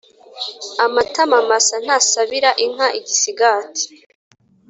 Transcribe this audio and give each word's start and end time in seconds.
Amatama 0.85 1.37
masa 1.49 1.75
ntasabira 1.83 2.49
inka 2.65 2.87
igisigati 2.99 3.85